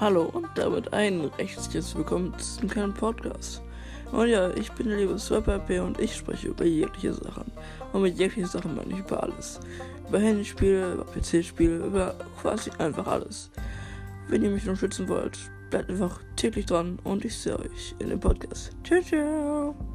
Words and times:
Hallo 0.00 0.30
und 0.32 0.46
damit 0.54 0.92
ein 0.92 1.22
rechtliches 1.38 1.96
Willkommen 1.96 2.32
zum 2.38 2.68
kleinen 2.68 2.94
Podcast. 2.94 3.60
Und 4.12 4.28
ja, 4.28 4.48
ich 4.50 4.70
bin 4.70 4.86
der 4.86 4.98
liebe 4.98 5.18
SwapRP 5.18 5.80
und 5.80 5.98
ich 5.98 6.14
spreche 6.14 6.48
über 6.48 6.64
jegliche 6.64 7.14
Sachen. 7.14 7.50
Und 7.92 8.02
mit 8.02 8.16
jeglichen 8.16 8.48
Sachen 8.48 8.76
meine 8.76 8.92
ich 8.92 9.00
über 9.00 9.24
alles. 9.24 9.58
Über 10.08 10.20
Handyspiele, 10.20 10.92
über 10.92 11.04
PC-Spiele, 11.04 11.84
über 11.84 12.14
quasi 12.40 12.70
einfach 12.78 13.08
alles. 13.08 13.50
Wenn 14.28 14.44
ihr 14.44 14.50
mich 14.50 14.62
unterstützen 14.68 15.08
wollt, 15.08 15.36
bleibt 15.68 15.90
einfach 15.90 16.20
täglich 16.36 16.66
dran 16.66 17.00
und 17.02 17.24
ich 17.24 17.36
sehe 17.36 17.58
euch 17.58 17.96
in 17.98 18.10
dem 18.10 18.20
Podcast. 18.20 18.70
Ciao, 18.84 19.02
ciao! 19.02 19.87